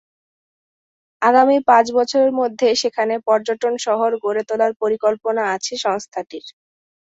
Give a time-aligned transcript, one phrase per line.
[1.21, 6.45] আগামী পাঁচ বছরের মধ্যে সেখানে পর্যটন শহর গড়ে তোলার পরিকল্পনা আছে সংস্থাটির।